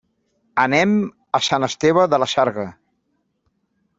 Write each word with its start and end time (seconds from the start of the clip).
Anem 0.63 0.95
a 1.39 1.41
Sant 1.49 1.67
Esteve 1.69 2.07
de 2.13 2.19
la 2.23 2.31
Sarga. 2.33 2.67